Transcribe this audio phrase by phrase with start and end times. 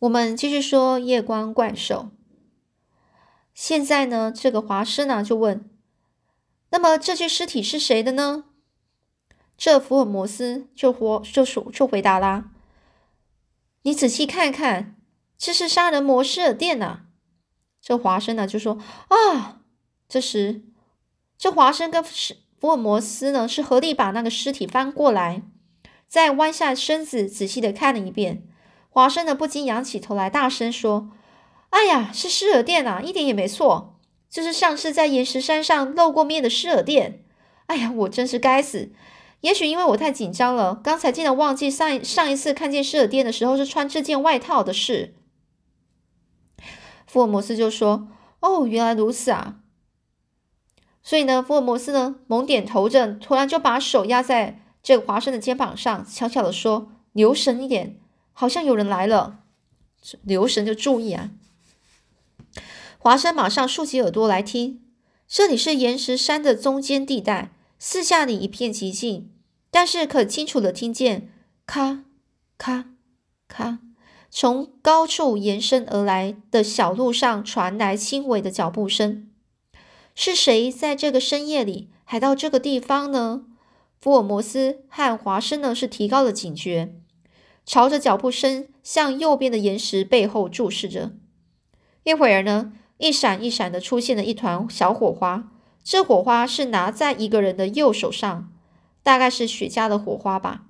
[0.00, 2.10] 我们继续说夜光怪兽。
[3.54, 5.70] 现在呢，这个华生呢就问
[6.68, 8.44] ：“那么这具尸体是谁的呢？”
[9.56, 12.50] 这福尔摩斯就活就说就回答啦
[13.82, 14.96] ：“你仔细看看，
[15.38, 17.04] 这是杀人魔施尔电呐。”
[17.80, 18.78] 这华生呢就说
[19.08, 19.62] ：“啊！”
[20.06, 20.62] 这时，
[21.38, 25.42] 这华生跟福尔摩斯呢是合力把那个尸体翻过来，
[26.06, 28.46] 再弯下身子仔细的看了一遍。
[28.96, 31.10] 华生呢不禁仰起头来，大声说
[31.68, 34.00] ：“哎呀，是施尔电啊，一点也没错，
[34.30, 37.22] 就是上次在岩石山上露过面的施尔电。
[37.66, 38.90] 哎呀，我真是该死！
[39.42, 45.14] 也许因为我太紧张了，刚才竟然忘记上上一次看见施尔电的时候是穿这件外套的事。”
[47.06, 48.08] 福尔摩斯就说
[48.40, 49.56] ：“哦，原来如此啊。”
[51.04, 58.00] 所以呢，福尔摩斯呢猛点头着，突然就把手压在这个华生的肩膀上，悄悄的说：“留神一点，
[58.38, 59.40] 好像有人来了。”
[60.22, 61.30] 留神就注意啊！
[62.98, 64.82] 华生马上竖起耳朵来听，
[65.26, 69.32] 这里是岩石山的中间地带，四下里一片寂静，
[69.68, 71.32] 但是可清楚的听见
[71.66, 72.04] 咔
[72.56, 72.90] 咔
[73.48, 73.80] 咔，
[74.30, 79.28] 从高处延伸而来的小路上传来轻微的脚步声。
[80.14, 83.44] 是谁在这个深夜里还到这个地方呢？
[84.00, 86.94] 福尔摩斯和华生呢是提高了警觉，
[87.66, 91.10] 朝着脚步声向右边的岩石背后注视着。
[92.04, 95.50] 一会儿呢，一闪一闪的出现了一团小火花，
[95.82, 98.52] 这火花是拿在一个人的右手上，
[99.02, 100.62] 大概是雪茄的火花吧。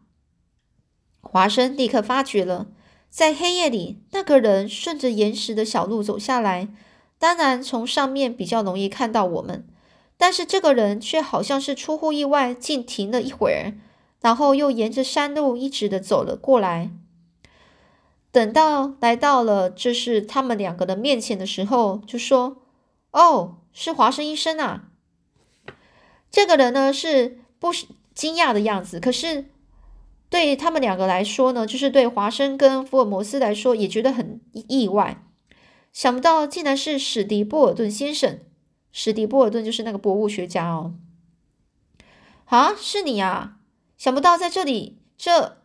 [1.20, 2.68] 华生立刻发觉了，
[3.10, 6.68] 在黑夜里，那个人顺着岩石的小路走下来。
[7.18, 9.66] 当然，从上面比较容易看到我们，
[10.16, 13.74] 但是这个人却好像是出乎意外，竟停了一会儿，
[14.26, 16.90] 然后又沿着山路一直的走了过来。
[18.32, 22.56] 等到来到了这是他们两个的面前的时候，就说
[23.14, 24.88] ：“哦，是华生医生啊！”
[26.28, 27.70] 这个人呢是不
[28.16, 29.44] 惊讶的样子，可是
[30.28, 35.22] 对他们两个来说呢，就是对华生跟福尔摩斯来说，也觉得很意外。
[35.92, 38.40] 想不到竟然是史迪波尔顿先生。
[38.90, 40.94] 史迪波尔顿就是那个博物学家哦。
[42.46, 43.52] 啊，是你啊！
[43.96, 45.58] 想不到在这里，这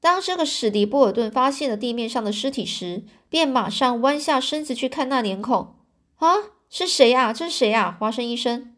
[0.00, 5.76] 当这个史迪波尔顿发现了地面上的尸体时，便马上弯下身子去看那脸孔。
[6.16, 6.34] 啊，
[6.68, 7.32] 是谁呀？
[7.32, 7.96] 这是谁呀？
[7.98, 8.74] 华生医生。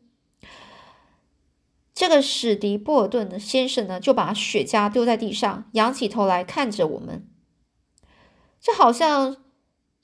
[1.95, 7.29] 这个史迪波尔顿的先生呢，就把雪茄丢在地上，仰起头来看着我们。
[8.61, 9.39] 这好像。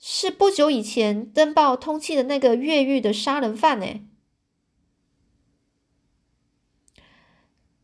[0.05, 4.01] 是不久以前登报通缉的那个越狱的杀人犯呢，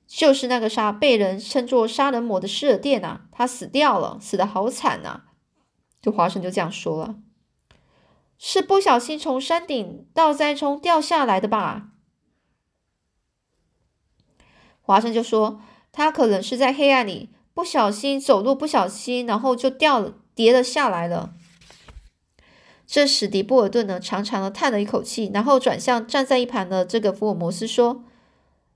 [0.09, 5.21] 就是那个杀被人称作杀人魔的施尔电呐，他死掉了，死的好惨呐！
[6.01, 7.17] 就华生就这样说了，
[8.39, 11.91] 是不小心从山顶倒栽中掉下来的吧？
[14.81, 15.61] 华生就说，
[15.91, 21.35] 他可能是在黑暗里不小心走路，不小心，然后就掉了，跌了下来了。
[22.87, 28.03] 这时迪波尔顿呢，长长的叹了一口气，然后转向站在一旁的这个福尔摩斯说：“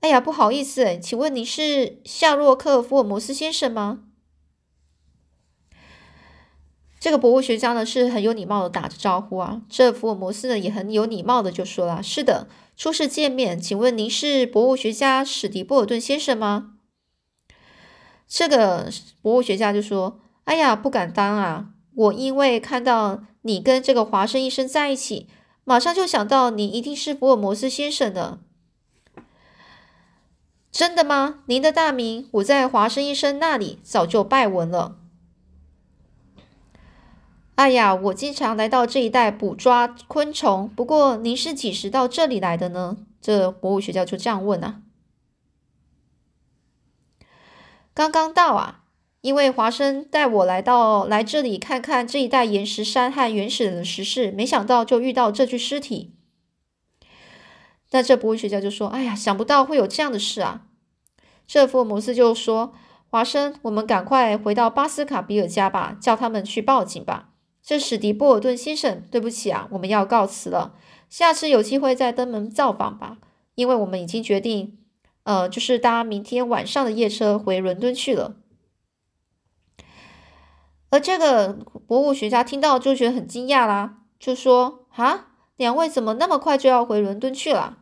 [0.04, 4.00] 哎呀，不好意思，请问你是夏洛克·福尔摩斯先生吗？”
[7.00, 9.62] 这个博物学家呢是很有礼貌的打着招呼啊。
[9.66, 16.74] 这福尔摩斯呢也很有礼貌的就说了：“是的，初次见面，请问您是博物学家史迪波尔顿先生吗？”
[18.28, 18.90] 这个
[19.22, 25.28] 博物学家就说：“哎呀，不敢当啊，我因为看到。”你跟这个华生医生在一起，
[25.64, 28.40] 马上就想到你一定是福尔摩斯先生的，
[30.74, 31.38] 真的吗？
[31.46, 34.96] 您的大名我在华生医生那里早就拜闻了。
[37.54, 42.96] 哎呀，我经常来到这一带捕抓昆虫，不过您是几时到这里来的呢？
[43.20, 44.82] 这博物学家就这样问啊。
[47.94, 48.80] 刚刚到啊。
[49.20, 56.12] 因为华生带我来到来这里看看这一带岩石山和原始的石室，没想到就遇到这具尸体。
[57.92, 60.66] 那这博物学家就说：“哎呀，想不到会有这样的事啊！”
[61.46, 62.72] 这福尔摩斯就说
[63.08, 67.30] ：“华生，我们赶快回到巴斯卡比尔家吧，叫他们去报警吧。”
[67.62, 70.74] 这史迪波尔顿先生，对不起啊，我们要告辞了，
[71.08, 73.18] 下次有机会再登门造访吧，
[73.54, 74.78] 因为我们已经决定，
[75.22, 78.36] 呃，就是搭明天晚上的夜车回伦敦去了。
[80.90, 81.54] 而这个
[81.86, 87.78] 博物学家听到就觉得很惊讶啦，就说：“啊，两位怎么那么快就要回伦敦去了？”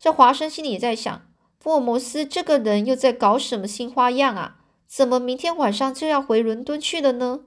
[0.00, 1.22] 这华生心里也在想：
[1.60, 4.56] 福尔摩斯这个人又在搞什么新花样啊？
[4.88, 7.40] 怎么明天晚上就要回伦敦去了呢？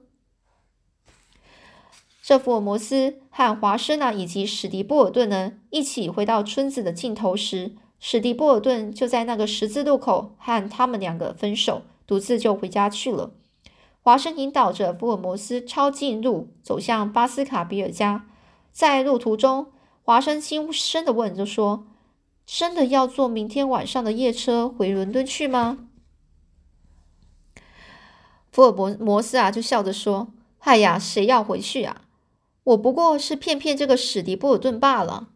[2.22, 13.32] 这福尔摩斯和华生啊，以及史迪波尔顿呢，一起回到村子的尽头时，史迪波尔顿就在那个十字路口和他们两个分手，独自就回家去了。
[14.00, 18.26] 华生引导着福尔摩斯抄近路走向巴斯卡比尔家，
[18.70, 19.72] 在路途中，
[20.04, 21.88] 华生轻声的问着说
[22.46, 25.88] ：“真的要坐明天晚上的夜车回伦敦去吗？”
[28.52, 30.28] 福尔摩摩斯啊，就笑着说
[30.60, 32.02] ：“哎呀，谁要回去啊？”
[32.64, 35.28] 我不过是骗骗这个史迪波尔顿罢了。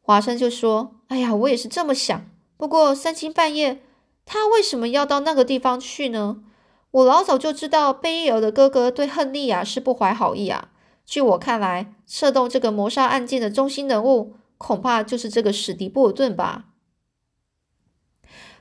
[0.00, 2.26] 华生就说：“哎呀，我也是这么想。
[2.56, 3.80] 不过三更半夜，
[4.26, 6.42] 他为什么要到那个地方去呢？
[6.90, 10.70] 我老早就知道贝伊尔的哥哥对亨利啊是不怀好意啊。
[11.06, 16.66] 据我看来，策动这个谋杀案件的中心人物，恐怕就是这个史迪波尔顿吧。”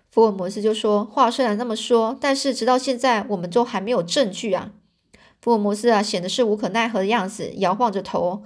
[0.09, 4.71] 福尔摩斯就说：“话虽然那么说，但是直到现在，我们都还没有证据啊。”
[5.39, 8.43] 福尔摩斯啊，显得是无可奈何的样子，摇晃着头。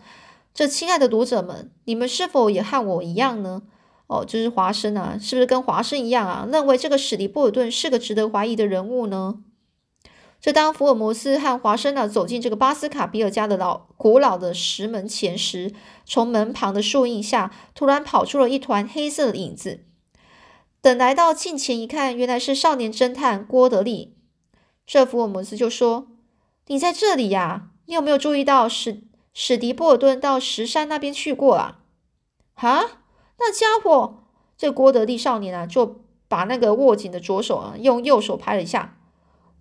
[0.53, 3.63] 这亲爱的读者们，你们是否也和我一样呢？
[4.07, 9.39] 哦，就是华生啊，是不是跟华生一样啊，认为这个史迪波尔顿是个值得怀疑的人物呢？
[10.45, 15.73] 这当福尔摩斯和华生呢走进这个巴斯卡比尔家的老古老的石门前时，
[16.05, 19.79] 从门旁的树荫下突然跑出了一团黑色的影子。
[20.81, 24.13] 等来到近前一看，原来是少年侦探郭德利。
[24.85, 26.09] 这福尔摩斯就说。
[26.67, 27.69] 你在这里呀？
[27.87, 29.01] 你有没有注意到史
[29.33, 31.79] 史迪波尔顿到石山那边去过啊？
[32.53, 32.83] 啊，
[33.39, 34.23] 那家伙，
[34.55, 38.94] 这郭德利少年啊，就把那个握紧的左手啊，用右手拍了一下。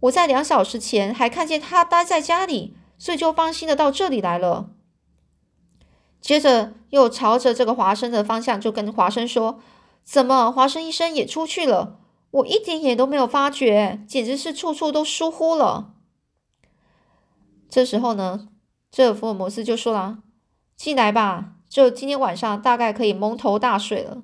[0.05, 4.71] 我在两小时前还看见他待在家里，所以就放心的到这里来了。
[6.21, 9.61] 接着又朝着这个华生的方向，就跟华生说
[10.05, 11.99] ：“怎么，华生医生也出去了？
[12.31, 15.95] 我一点也都没有发觉，简直是处处都疏忽了。”
[17.69, 18.49] 这时候呢，
[18.91, 20.19] 这福尔摩斯就说了
[20.77, 24.23] ：“进来吧，就今天晚上大概可以蒙头大睡了。”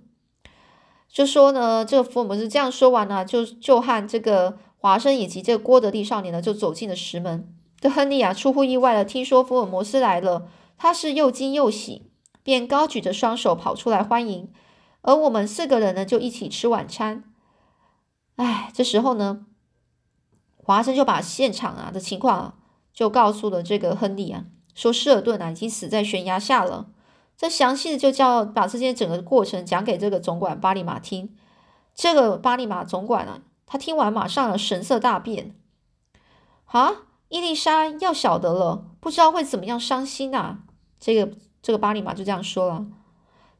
[1.09, 7.55] 就说呢，这个福尔摩斯这样说完呢，就就和这个华生以及这个郭德利少年呢，就走进了石门。
[7.79, 10.49] 这亨利啊，出乎意外的听说福尔摩斯来了，
[10.79, 12.11] 他是又惊又喜，
[12.43, 14.51] 便高举着双手跑出来欢迎。
[15.03, 17.25] 而我们四个人呢，就一起吃晚餐。
[18.37, 19.45] 哎，这时候呢，
[20.57, 22.55] 华生就把现场啊的情况啊。
[22.93, 24.45] 就告诉了这个亨利啊，
[24.75, 26.89] 说施尔顿啊已经死在悬崖下了。
[27.37, 31.35] 这详细的就叫把这些整个过程讲给这个总管巴利马听。
[31.95, 35.55] 这个巴利马总管啊，他听完马上神色大变。
[36.65, 40.59] 啊，伊丽莎要晓得了，不知道会怎么样伤心啊。
[40.99, 41.33] 这个
[41.63, 42.87] 这个巴利马就这样说了。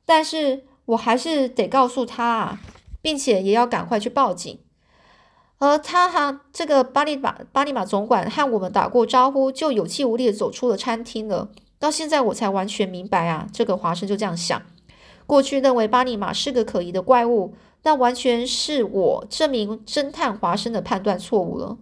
[0.05, 2.59] 但是我还是得告诉他啊，
[3.01, 4.59] 并且也要赶快去报警。
[5.59, 11.51] 而他哈，这个巴利马巴利马总管和我们打过招呼，就有气无力的走出了餐厅了。
[11.79, 14.61] 到现在我才完全明白啊，这个华生就这样想。
[15.27, 21.79] 过去认为巴利马是个可疑的怪物，那完全是我这名侦探华生的判断错误了。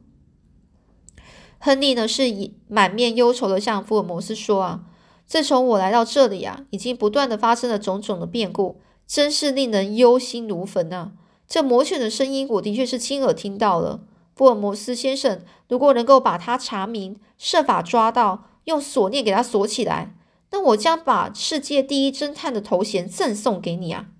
[1.58, 4.84] 亨利呢，是以满面忧愁的向福尔摩斯说啊，
[5.26, 11.12] 自从我来到这里啊，已经不断的发生了种种的变故，真是令人忧心如焚啊。
[11.48, 14.02] 这魔犬的声音，我的确是亲耳听到了。
[14.36, 20.14] 福尔摩斯先生，如果能够把他查明，设法抓到，用锁链给他锁起来，
[20.52, 24.10] 那我将把世界第一侦探的头衔赠送给你啊！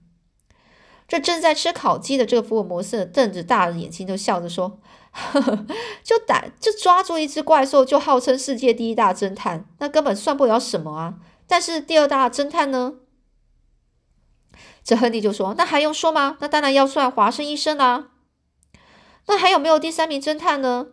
[1.08, 4.78] 这正在吃烤鸡的这个福尔摩斯瞪着大眼睛，就笑着说
[5.10, 5.66] ：“呵呵，
[6.04, 11.14] 就打就抓住一只怪兽，就号称世界第一大侦探，那根本算不了什么啊！
[11.46, 12.96] 但是第二大侦探呢？”
[14.84, 16.36] 这亨利就说：“那还用说吗？
[16.40, 18.10] 那当然要算华生医生啦。
[19.26, 20.88] 那还有没有第三名侦探呢？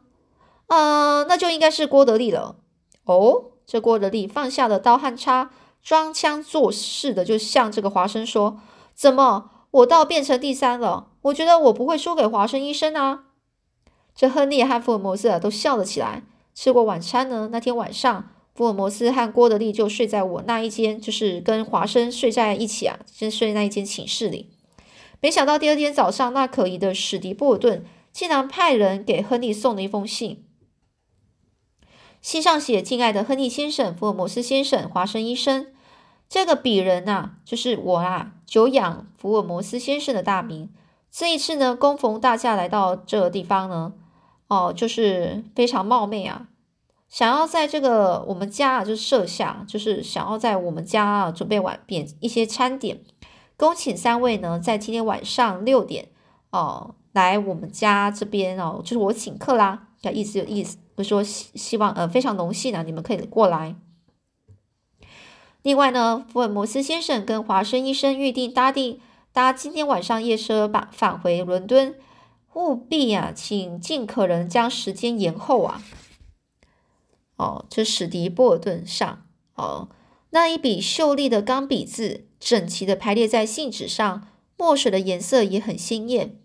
[0.67, 2.55] 嗯，那就应该是郭德利了。
[3.03, 5.51] 哦，这郭德利放下了刀和叉，
[5.83, 8.59] 装腔作势的就向这个华生说
[8.95, 11.07] ：‘怎么，我倒变成第三了？
[11.23, 13.25] 我觉得我不会输给华生医生啊。’
[14.15, 16.23] 这亨利和福尔摩斯都笑了起来。
[16.53, 24.49] 吃过晚餐呢，那天晚上。”福尔摩斯和郭德利就睡在我那一间，就是跟华生睡在一起啊，先睡那一间寝室里。
[25.19, 30.45] 没想到第二天早上，那可疑的史迪波尔顿竟然派人给亨利送了一封信，
[32.21, 35.67] 信上写：“敬爱的亨利先生、福尔摩斯先生、华生医生。”
[36.27, 40.69] 这个鄙人呐，就是我啊，久仰福尔摩斯先生的大名。
[41.11, 43.93] 这一次呢，恭逢大驾来到这个地方呢，
[44.47, 46.47] 哦，就是非常冒昧啊。
[47.07, 52.99] 想要在这个我们家啊，就是设下，就是想要在我们家啊准备晚点一些餐点，
[53.55, 56.09] 恭请三位呢，在今天晚上六点
[56.49, 59.89] 哦，来我们家这边哦，就是我请客啦。
[60.01, 63.75] 叫意思有意思，就说希希望呃非常荣幸啊，你们可以过来。
[65.65, 68.99] 另外呢，福尔摩斯先生跟华生医生预定搭定
[69.33, 71.95] 搭今天晚上夜车返返回伦敦，
[72.53, 75.81] 务必啊，请尽可能将时间延后啊。
[77.37, 79.89] 哦，这史迪波尔顿上哦，
[80.29, 86.37] 那一笔秀丽的钢笔字整齐的排列在信纸上，墨水的颜色也很鲜艳。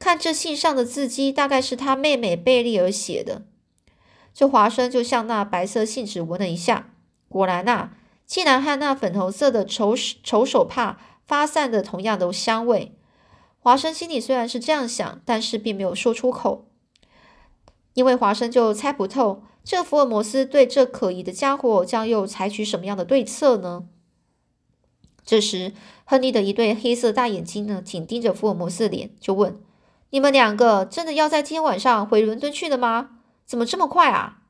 [0.00, 3.42] 看这信上的字迹，大概是他妹妹贝利尔写的。
[4.34, 6.90] 这华生就向那白色信纸闻了一下，
[7.28, 7.90] 果然呐。
[8.30, 12.96] 竟然和那粉红色的丑丑手帕发散的同样的香味。
[13.58, 16.68] 华生心里虽然是这样想，但是并没有说出口，
[17.94, 23.86] 因为华生就猜不透这福尔摩斯对这可疑的家伙将又采取什么样的对策呢？
[25.24, 25.72] 这时，
[26.04, 29.60] 亨利的一对黑色大眼睛呢，紧盯着福尔摩斯的脸，就问
[30.10, 33.18] ：“你们两个真的要在今天晚上回伦敦去了吗？
[33.44, 34.42] 怎么这么快啊？”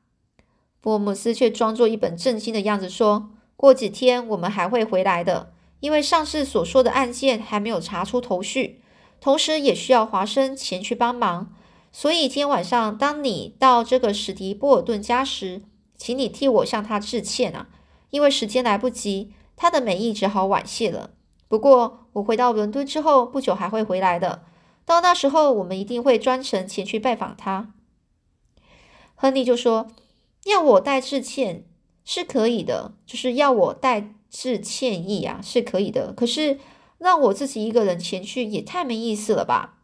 [0.79, 3.31] 福尔摩斯却装作一本正经的样子说。
[3.61, 8.81] 过几天我们还会回来的，因为上次所说的案件还没有查出头绪，
[9.19, 11.53] 同时也需要华生前去帮忙。
[11.91, 15.61] 所以今天晚上当你到这个史迪波尔顿家时，
[15.95, 17.67] 请你替我向他致歉啊，
[18.09, 21.11] 因为时间来不及，他的美意只好婉谢了。
[21.47, 24.41] 不过我回到伦敦之后不久还会回来的，
[24.85, 27.71] 到那时候我们一定会专程前去拜访他。
[29.13, 29.89] 亨利就说
[30.49, 31.65] ：“要我代致歉。”
[32.03, 36.13] 是可以的，就是要我代致歉意啊，是可以的。
[36.13, 36.59] 可是
[36.97, 39.79] 让我自己一个人前去也太没意思了吧？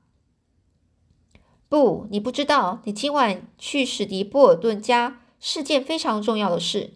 [1.69, 6.93] 不，你不知道，你今晚去史迪波尔顿家是件非常重要的事。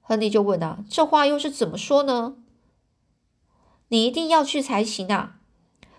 [0.00, 2.36] 亨利就问啊，这话又是怎么说呢？
[3.88, 5.38] 你一定要去才行啊！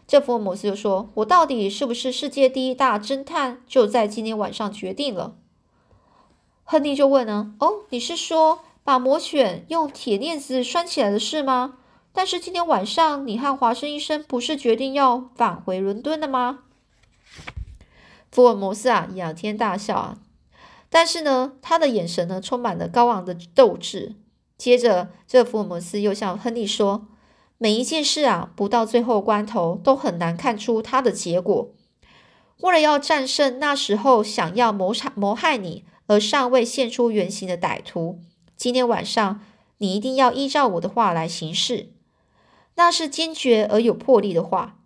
[0.08, 5.38] 这福尔摩斯就说：“我到底是不是世界第一大侦探，就在今天晚上决定了。”
[6.72, 11.74] 亨利就问呢：“哦，你是说把魔犬用铁链子拴起来的事吗？
[12.14, 16.60] 但是今天晚上你和华生医生不是决定要返回伦敦的吗？”
[18.32, 20.18] 福尔摩斯啊，仰天大笑啊！
[20.90, 24.16] 但是呢，他的眼神呢，充满了高昂的斗志。
[24.58, 27.06] 接着，这福尔摩斯又向亨利说
[27.60, 31.70] ：“每一件事啊，不到最后关头，都很难看出它的结果。
[32.62, 38.20] 为了要战胜那时候想要谋杀谋害你。”而尚未现出原形的歹徒，
[38.58, 39.40] 今天晚上
[39.78, 41.94] 你一定要依照我的话来行事。
[42.76, 44.80] 那是坚决而有魄力的话。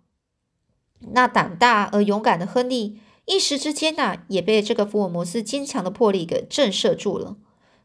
[1.00, 7.36] 那胆大而勇敢的亨利，一时之间呐，也被这个福尔摩斯坚强的魄力给震慑住了。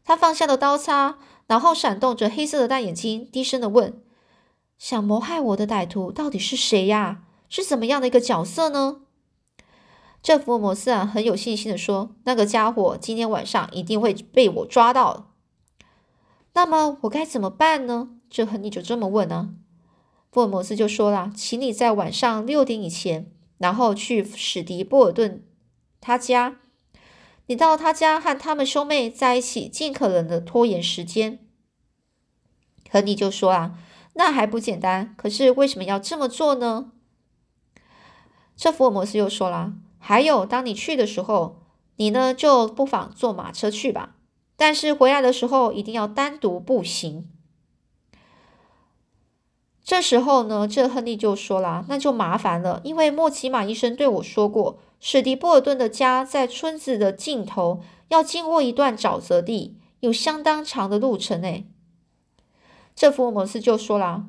[0.04, 1.18] 他放下了刀叉，
[1.48, 4.00] 然后闪动着黑色的大眼睛，低声的问
[4.78, 7.24] ：“想谋害我的歹徒到底是谁呀？
[7.48, 9.00] 是怎么样的一个角色呢？”
[10.22, 15.34] 这福尔摩斯啊，很有信心的说：“那个家伙今天晚上一定会被我抓到。”
[16.54, 18.10] 那么我该怎么办呢？
[18.30, 19.54] 这亨利就这么问呢。
[20.30, 25.44] 福尔摩斯就说了：“请你在晚上六点以前，然后去史迪波尔顿
[26.00, 26.60] 他家。
[27.46, 31.40] 你到他家和他们兄妹在一起，尽可能的拖延时间。”
[32.88, 33.76] 亨利就说啊
[34.14, 35.14] ：“那还不简单？
[35.18, 36.92] 可是为什么要这么做呢？”
[38.54, 39.74] 这福尔摩斯又说了。
[40.04, 41.62] 还有，当你去的时候，
[41.96, 44.16] 你呢就不妨坐马车去吧。
[44.56, 47.30] 但是回来的时候一定要单独步行。
[49.84, 61.66] 这时候呢，这亨利就说了：“那就麻烦了，因为莫奇马医生对我说过，史迪波尔顿的家在村子的尽头，要经过一段沼泽地，有相当长的路程。”诶，
[62.94, 64.26] 这福尔摩斯就说了：“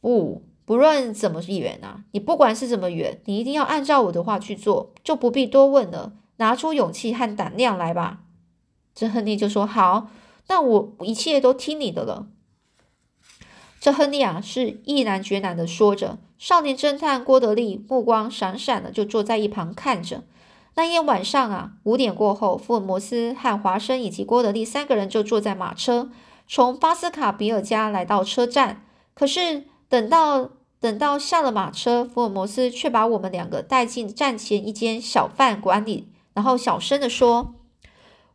[0.00, 6.14] 不。”不论怎么远啊，你不管是怎么远，你一定要按照我的话去做，就不必多问了。
[6.38, 8.20] 拿出勇气和胆量来吧。
[8.94, 10.08] 这亨利就说：“好，
[10.48, 12.28] 那我一切都听你的了。”
[13.78, 16.18] 这亨利啊，是毅然决然的说着。
[16.38, 20.24] 少年侦探郭德利目光闪闪的，就坐在一旁看着。
[20.74, 26.10] 那天晚上啊，五点过后，福尔摩斯和华生以及郭德利三个人就坐在马车，
[26.48, 28.86] 从巴斯卡比尔家来到车站。
[29.12, 29.64] 可是。
[29.94, 37.54] 等到等到下了马车，福尔摩斯却把我们两个带进站前一间小饭馆里，然后小声的说：“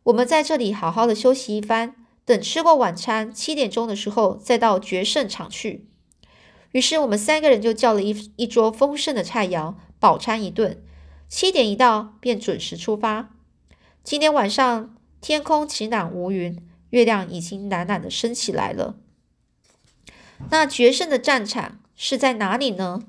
[0.04, 5.86] 我们在这里好好的休息一番，等吃过晚餐，七点钟的时候再到决胜场去。”
[6.72, 10.82] 于是我们三个人就叫了一一桌丰盛的菜肴，饱餐一顿。
[11.28, 13.34] 七点一到，便准时出发。
[14.02, 18.94] 今天晚上天空晴朗无云，月亮已经懒懒的升起来了。
[20.48, 23.02] 那决胜的战场是在哪里呢？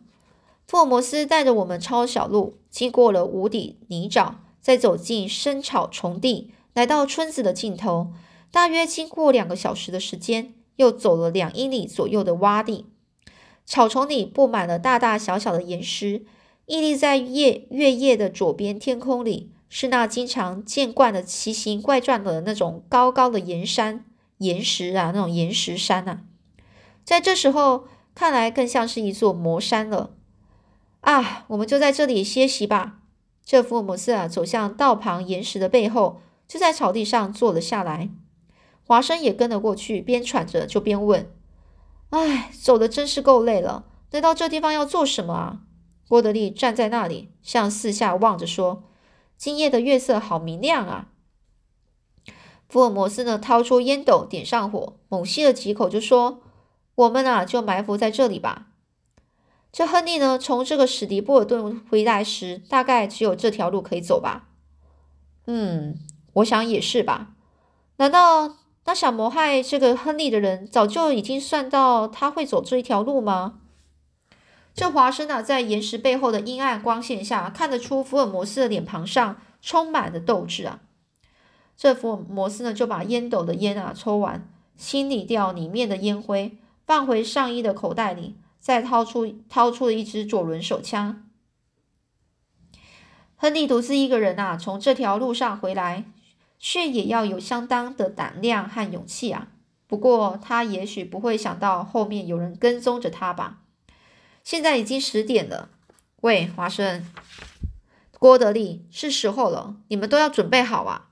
[0.67, 8.13] 福尔摩斯带着我们抄小路，经过了无底泥沼，再走进深草丛地，来到村子的尽头。
[8.51, 12.85] 大约经过两个小时的时间，又走了两英里左右的洼地。
[13.65, 16.25] 草丛里布满了大大小小的岩石，
[16.65, 24.05] 屹立在夜月夜的左边天空里，是那经常见惯的奇形怪状的那种高高的岩山、
[24.37, 26.21] 岩石啊，那种岩石山啊，
[27.03, 30.11] 在这时候看来更像是一座魔山了。
[31.01, 32.99] 啊，我们就在这里歇息吧。
[33.43, 38.09] 这福尔摩斯啊，走向道旁岩石的背后，就在草地上坐了下来。
[38.83, 41.31] 华生也跟了过去，边喘着就边问
[42.11, 43.85] ：“哎，走的真是够累了。
[44.11, 45.61] 来到这地方要做什么啊？”
[46.07, 48.83] 郭德利站在那里，向四下望着说
[49.37, 51.07] ：“今夜的月色好明亮啊！”
[52.67, 56.41] 福尔摩斯呢，掏出烟斗，点上火，猛吸了几口，就说
[56.95, 58.67] ：“我们啊，就埋伏在这里吧。”
[59.71, 64.49] 这亨利呢，从这个史迪波尔顿回来时，大概只有这条路可以走吧？
[65.47, 65.97] 嗯，
[66.33, 67.33] 我想也是吧。
[67.97, 68.57] 难道？
[68.85, 73.59] 那想谋害这个亨利的人，早就已经算到他会走这一条路吗？
[74.73, 80.79] 这华生啊，在岩石背后的阴暗光线下，看得出福尔摩斯的脸庞上充满了斗志啊。
[81.77, 86.57] 这福尔摩斯呢，就把烟斗的烟啊抽完，清理掉里面的烟灰，
[86.91, 91.25] 放回上衣的口袋里，再掏出掏出了一支左轮手枪。
[93.37, 96.03] 亨利独自一个人啊，从这条路上回来。
[96.59, 99.47] 却也要有相当的胆量和勇气啊！
[99.87, 103.61] 不过他也许不会想到后面有人跟踪着他吧。
[104.43, 105.69] 现在已经十点了。
[106.17, 107.03] 喂，华生，
[108.19, 111.09] 郭德利，是时候了，你们都要准备好啊！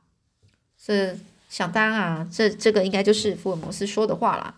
[0.78, 1.20] 是
[1.50, 4.56] 想当啊，这这个应该就是福尔摩斯说的话啦。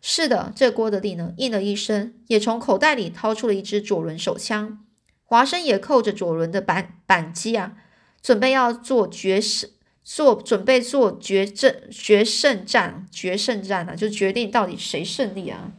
[0.00, 4.84] 是的，这郭德利呢应了一声，也从口袋里掏出了一支左轮手枪。
[5.24, 7.74] 华生也扣着左轮的扳扳机啊，
[8.22, 9.74] 准备要做绝死。
[10.10, 15.72] 做准备做决胜决胜战决胜战啊，就决定到底谁胜利啊！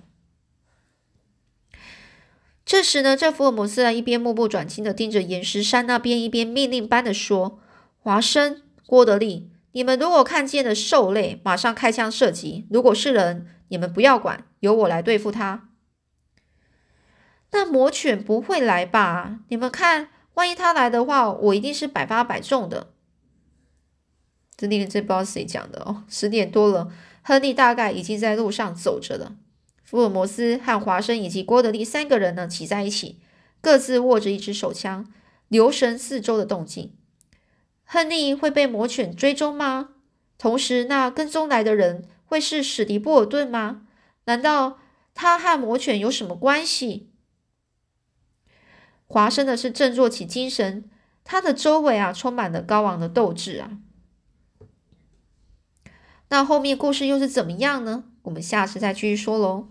[2.63, 7.59] 这时呢，这福尔摩斯啊一边目不转睛的盯着岩石山那边，一边命令般的说
[7.97, 15.69] ：“华生、郭德利，你们如果看见了兽类，马上开枪射击；如果是人，你们不要管，由我来对付他。”
[17.51, 19.39] 那魔犬不会来吧？
[19.47, 22.91] 你们看，万一他来的话，我一定是百发百中的。
[24.55, 26.03] 这令人真不知道谁讲的哦。
[26.07, 26.91] 十点多了，
[27.23, 29.35] 亨利大概已经在路上走着了。
[29.83, 33.19] 福尔摩斯和华生以及郭德利三个人呢，挤在一起，
[33.61, 35.11] 各自握着一支手枪，
[35.47, 36.93] 留神四周的动静。
[37.85, 39.89] 亨利会被魔犬追踪吗？
[40.37, 43.87] 同时，那跟踪来的人会是史迪波尔顿吗？
[44.25, 44.77] 难道
[45.15, 47.09] 他和魔犬有什么关系？
[49.07, 50.87] 华生的是振作起精神，
[51.23, 53.79] 他的周围啊，充满了高昂的斗志啊。
[56.29, 58.03] 那后面故事又是怎么样呢？
[58.21, 59.67] 我们下次再继续说喽。